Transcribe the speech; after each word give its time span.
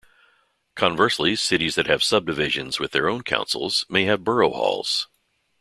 Conversely, 0.73 1.35
cities 1.35 1.75
that 1.75 1.85
have 1.85 2.01
subdivisions 2.03 2.79
with 2.79 2.91
their 2.91 3.07
own 3.07 3.21
councils 3.21 3.85
may 3.87 4.05
have 4.05 4.23
borough 4.23 4.49
halls. 4.49 5.07